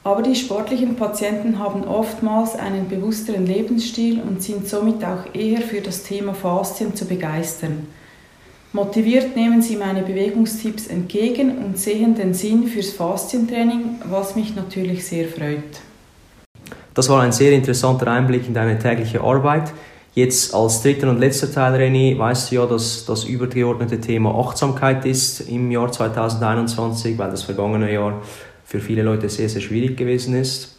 Aber 0.01 0.21
die 0.21 0.33
sportlichen 0.33 0.95
Patienten 0.95 1.59
haben 1.59 1.83
oftmals 1.83 2.55
einen 2.55 2.87
bewussteren 2.87 3.45
Lebensstil 3.45 4.21
und 4.21 4.41
sind 4.41 4.69
somit 4.69 5.03
auch 5.03 5.35
eher 5.35 5.59
für 5.61 5.81
das 5.81 6.03
Thema 6.03 6.33
Faszien 6.33 6.95
zu 6.95 7.03
begeistern. 7.03 7.85
Motiviert 8.71 9.35
nehmen 9.35 9.61
sie 9.61 9.75
meine 9.75 10.03
Bewegungstipps 10.03 10.87
entgegen 10.87 11.57
und 11.57 11.77
sehen 11.77 12.15
den 12.15 12.33
Sinn 12.33 12.65
fürs 12.67 12.91
Faszientraining, 12.91 13.99
was 14.09 14.37
mich 14.37 14.55
natürlich 14.55 15.05
sehr 15.05 15.27
freut. 15.27 15.81
Das 16.93 17.09
war 17.09 17.23
ein 17.23 17.33
sehr 17.33 17.51
interessanter 17.51 18.07
Einblick 18.07 18.47
in 18.47 18.53
deine 18.53 18.79
tägliche 18.79 19.19
Arbeit. 19.19 19.73
Jetzt 20.13 20.53
als 20.53 20.82
dritter 20.82 21.10
und 21.10 21.20
letzter 21.20 21.50
Teil, 21.50 21.80
René, 21.80 22.18
weißt 22.18 22.51
du 22.51 22.56
ja, 22.56 22.65
dass 22.65 23.06
das 23.06 23.24
übergeordnete 23.24 24.01
Thema 24.01 24.38
Achtsamkeit 24.38 25.06
ist 25.06 25.39
im 25.41 25.72
Jahr 25.72 25.89
2021, 25.89 27.18
weil 27.18 27.32
das 27.32 27.44
vergangene 27.44 27.94
Jahr 27.94 28.22
für 28.65 28.82
viele 28.82 29.03
Leute 29.03 29.30
sehr, 29.30 29.48
sehr 29.48 29.62
schwierig 29.62 29.96
gewesen 29.96 30.36
ist. 30.36 30.75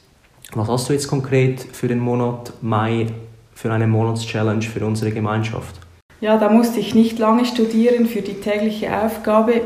Was 0.53 0.69
hast 0.69 0.89
du 0.89 0.93
jetzt 0.93 1.09
konkret 1.09 1.63
für 1.73 1.89
den 1.89 1.99
Monat 1.99 2.53
Mai, 2.61 3.07
für 3.55 3.73
eine 3.73 3.87
Monatschallenge 3.87 4.63
für 4.63 4.85
unsere 4.85 5.13
Gemeinschaft? 5.13 5.77
Ja, 6.21 6.37
da 6.37 6.51
musste 6.51 6.81
ich 6.81 6.95
nicht 6.95 7.19
lange 7.19 7.47
studieren 7.47 8.07
für 8.07 8.21
die 8.21 8.35
tägliche 8.35 8.95
Aufgabe. 8.95 9.63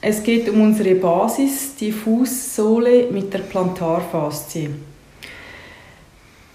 Es 0.00 0.22
geht 0.22 0.48
um 0.48 0.60
unsere 0.60 0.94
Basis, 0.94 1.74
die 1.74 1.90
Fußsohle 1.90 3.08
mit 3.10 3.34
der 3.34 3.40
Plantarfaszie. 3.40 4.70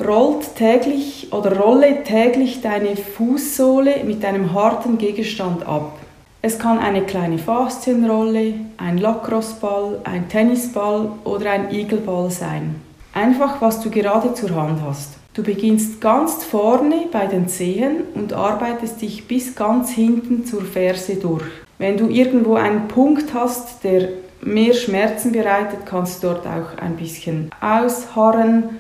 Rollt 0.04 0.56
täglich 0.56 1.32
oder 1.32 1.58
rolle 1.58 2.04
täglich 2.04 2.62
deine 2.62 2.98
Fußsohle 2.98 4.04
mit 4.04 4.26
einem 4.26 4.54
harten 4.54 4.98
Gegenstand 4.98 5.66
ab. 5.66 5.98
Es 6.42 6.60
kann 6.60 6.80
eine 6.80 7.04
kleine 7.04 7.38
Faszienrolle, 7.38 8.56
ein 8.76 8.98
Lacrosseball, 8.98 10.02
ein 10.04 10.28
Tennisball 10.28 11.12
oder 11.24 11.50
ein 11.50 11.74
Igelball 11.74 12.30
sein. 12.30 12.76
Einfach, 13.14 13.62
was 13.62 13.80
du 13.80 13.90
gerade 13.90 14.34
zur 14.34 14.54
Hand 14.54 14.82
hast. 14.86 15.14
Du 15.34 15.44
beginnst 15.44 16.02
ganz 16.02 16.44
vorne 16.44 17.06
bei 17.10 17.28
den 17.28 17.48
Zehen 17.48 18.04
und 18.16 18.34
arbeitest 18.34 19.02
dich 19.02 19.30
bis 19.30 19.56
ganz 19.56 19.92
hinten 19.92 20.46
zur 20.46 20.64
Ferse 20.64 21.16
durch. 21.16 21.46
Wenn 21.78 21.96
du 21.96 22.10
irgendwo 22.10 22.56
einen 22.56 22.90
Punkt 22.90 23.34
hast, 23.34 23.86
der 23.86 24.10
mehr 24.42 24.74
Schmerzen 24.74 25.32
bereitet, 25.32 25.86
kannst 25.86 26.22
du 26.22 26.28
dort 26.28 26.46
auch 26.46 26.78
ein 26.82 26.98
bisschen 26.98 27.50
ausharren 27.62 28.78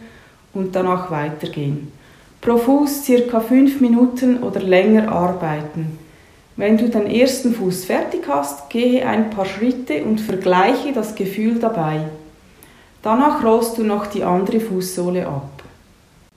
und 0.55 0.75
danach 0.75 1.11
weitergehen. 1.11 1.91
Pro 2.41 2.57
Fuß 2.57 3.05
circa 3.05 3.39
5 3.39 3.81
Minuten 3.81 4.43
oder 4.43 4.59
länger 4.59 5.11
arbeiten. 5.11 5.97
Wenn 6.57 6.77
du 6.77 6.89
den 6.89 7.07
ersten 7.07 7.53
Fuß 7.53 7.85
fertig 7.85 8.27
hast, 8.27 8.69
gehe 8.69 9.05
ein 9.05 9.29
paar 9.29 9.45
Schritte 9.45 10.03
und 10.03 10.21
vergleiche 10.21 10.93
das 10.93 11.15
Gefühl 11.15 11.59
dabei. 11.59 12.01
Danach 13.01 13.43
rollst 13.43 13.77
du 13.77 13.83
noch 13.83 14.07
die 14.07 14.23
andere 14.23 14.59
Fußsohle 14.59 15.27
ab. 15.27 15.63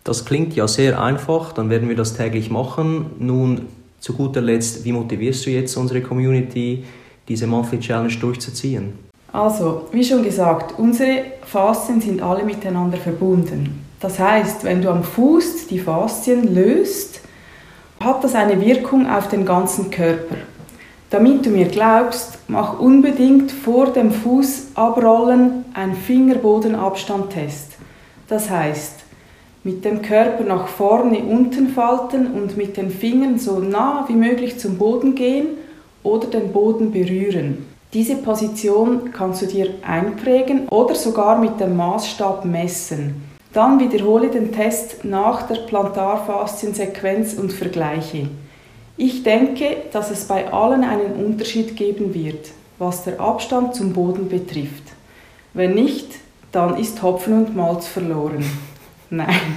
Das 0.03 0.25
klingt 0.25 0.57
ja 0.57 0.67
sehr 0.67 1.01
einfach, 1.01 1.53
dann 1.53 1.71
werden 1.71 1.89
wir 1.89 1.97
das 1.97 2.17
täglich 2.17 2.51
machen. 2.51 3.07
Nun, 3.19 3.67
zu 4.01 4.15
guter 4.15 4.41
Letzt, 4.41 4.85
wie 4.85 4.93
motivierst 4.93 5.47
du 5.47 5.51
jetzt 5.51 5.77
unsere 5.77 6.01
Community, 6.01 6.85
diese 7.29 7.47
Monthly 7.47 7.81
Challenge 7.81 8.15
durchzuziehen? 8.15 8.95
Also, 9.33 9.89
wie 9.93 10.03
schon 10.03 10.23
gesagt, 10.23 10.79
unsere 10.79 11.25
Faszien 11.43 12.01
sind 12.01 12.23
alle 12.23 12.45
miteinander 12.45 12.97
verbunden. 12.97 13.88
Das 14.01 14.19
heißt, 14.19 14.65
wenn 14.65 14.83
du 14.83 14.91
am 14.91 15.03
Fuß 15.03 15.67
die 15.67 15.81
Faszien 15.81 16.55
löst, 16.55 17.21
hat 18.01 18.23
das 18.23 18.35
eine 18.35 18.61
Wirkung 18.61 19.11
auf 19.11 19.29
den 19.29 19.45
ganzen 19.45 19.91
Körper. 19.91 20.37
Damit 21.11 21.47
du 21.47 21.51
mir 21.51 21.67
glaubst, 21.67 22.39
mach 22.49 22.79
unbedingt 22.79 23.51
vor 23.51 23.87
dem 23.87 24.13
Fuß 24.13 24.69
abrollen 24.75 25.65
einen 25.75 25.95
Fingerbodenabstand-Test. 25.95 27.73
Das 28.29 28.51
heißt, 28.51 28.95
mit 29.65 29.85
dem 29.85 30.03
Körper 30.03 30.45
nach 30.45 30.69
vorne 30.69 31.19
unten 31.19 31.69
falten 31.69 32.29
und 32.35 32.57
mit 32.57 32.77
den 32.77 32.91
Fingern 32.91 33.39
so 33.39 33.59
nah 33.59 34.05
wie 34.07 34.15
möglich 34.15 34.59
zum 34.59 34.79
Boden 34.79 35.15
gehen 35.15 35.47
oder 36.03 36.29
den 36.29 36.53
Boden 36.53 36.93
berühren. 36.93 37.67
Diese 37.95 38.17
Position 38.17 39.11
kannst 39.13 39.43
du 39.43 39.47
dir 39.47 39.71
einprägen 39.83 40.69
oder 40.69 40.95
sogar 40.95 41.39
mit 41.39 41.59
dem 41.59 41.77
Maßstab 41.77 42.45
messen. 42.45 43.28
Dann 43.53 43.81
wiederhole 43.81 44.29
den 44.29 44.53
Test 44.53 45.05
nach 45.05 45.43
der 45.43 45.57
Plantarfasziensequenz 45.57 47.35
und 47.35 47.53
vergleiche. 47.53 48.29
Ich 48.97 49.23
denke, 49.23 49.77
dass 49.93 50.11
es 50.11 50.25
bei 50.25 50.53
allen 50.53 50.85
einen 50.85 51.25
Unterschied 51.25 51.77
geben 51.77 52.15
wird, 52.15 52.51
was 52.79 53.05
der 53.05 53.21
Abstand 53.21 53.75
zum 53.75 53.93
Boden 53.93 54.29
betrifft. 54.29 54.83
Wenn 55.55 55.75
nicht, 55.75 56.07
dann 56.53 56.77
ist 56.77 57.03
Hopfen 57.03 57.33
und 57.35 57.57
Malz 57.57 57.87
verloren. 57.87 58.45
Nein, 59.11 59.57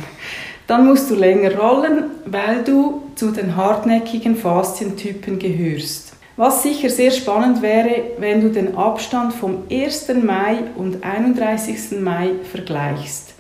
dann 0.68 0.88
musst 0.88 1.10
du 1.10 1.16
länger 1.16 1.58
rollen, 1.58 2.06
weil 2.26 2.64
du 2.64 3.02
zu 3.16 3.32
den 3.32 3.56
hartnäckigen 3.56 4.36
Faszientypen 4.36 5.38
gehörst. 5.38 6.14
Was 6.38 6.64
sicher 6.64 6.90
sehr 6.90 7.12
spannend 7.12 7.62
wäre, 7.62 8.04
wenn 8.18 8.42
du 8.42 8.50
den 8.50 8.78
Abstand 8.78 9.34
vom 9.34 9.64
1. 9.70 10.08
Mai 10.24 10.60
und 10.76 11.04
31. 11.04 12.00
Mai 12.00 12.32
vergleichst. 12.50 13.31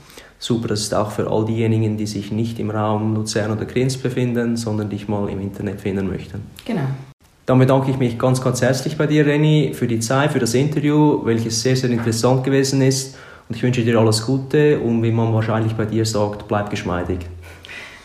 Super, 0.42 0.66
das 0.66 0.81
ist 0.81 0.92
auch 0.92 1.12
für 1.12 1.31
all 1.31 1.44
diejenigen, 1.44 1.96
die 1.96 2.07
sich 2.09 2.33
nicht 2.33 2.59
im 2.59 2.70
Raum 2.70 3.14
Luzern 3.14 3.52
oder 3.52 3.64
Krems 3.64 3.96
befinden, 3.96 4.57
sondern 4.57 4.90
dich 4.90 5.07
mal 5.07 5.28
im 5.28 5.40
Internet 5.40 5.81
finden 5.81 6.09
möchten. 6.09 6.42
Genau. 6.64 6.88
Dann 7.46 7.61
bedanke 7.61 7.92
ich 7.92 7.96
mich 7.96 8.18
ganz, 8.18 8.42
ganz 8.42 8.61
herzlich 8.61 8.98
bei 8.98 9.07
dir, 9.07 9.24
Renny, 9.24 9.70
für 9.72 9.87
die 9.87 10.00
Zeit, 10.00 10.33
für 10.33 10.40
das 10.40 10.55
Interview, 10.55 11.24
welches 11.24 11.62
sehr, 11.62 11.76
sehr 11.76 11.90
interessant 11.90 12.42
gewesen 12.42 12.83
ist. 12.83 13.14
Und 13.48 13.55
ich 13.55 13.62
wünsche 13.62 13.83
dir 13.83 13.96
alles 13.96 14.26
Gute 14.26 14.81
und 14.81 15.00
wie 15.05 15.12
man 15.12 15.33
wahrscheinlich 15.33 15.74
bei 15.74 15.85
dir 15.85 16.05
sagt, 16.05 16.48
bleib 16.48 16.70
geschmeidig. 16.70 17.20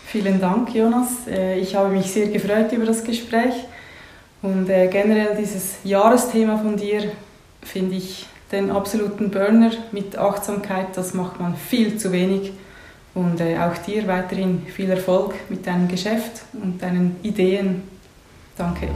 Vielen 0.06 0.40
Dank, 0.40 0.76
Jonas. 0.76 1.26
Äh, 1.28 1.58
ich 1.60 1.74
habe 1.74 1.90
mich 1.90 2.06
sehr 2.06 2.28
gefreut 2.28 2.72
über 2.72 2.86
das 2.86 3.04
Gespräch 3.04 3.66
und 4.44 4.70
äh, 4.70 4.88
generell 4.90 5.36
dieses 5.36 5.78
Jahresthema 5.84 6.56
von 6.60 6.78
dir 6.78 7.02
finde 7.64 7.96
ich 7.96 8.28
den 8.52 8.72
absoluten 8.72 9.30
Burner 9.30 9.72
mit 9.92 10.18
Achtsamkeit, 10.18 10.96
das 10.96 11.14
macht 11.14 11.40
man 11.40 11.56
viel 11.56 11.98
zu 11.98 12.12
wenig. 12.12 12.54
Und 13.14 13.42
äh, 13.42 13.58
auch 13.58 13.78
dir 13.80 14.08
weiterhin 14.08 14.66
viel 14.68 14.90
Erfolg 14.90 15.34
mit 15.50 15.66
deinem 15.66 15.88
Geschäft 15.88 16.44
und 16.62 16.82
deinen 16.82 17.16
Ideen. 17.24 17.84
Danke. 18.58 18.90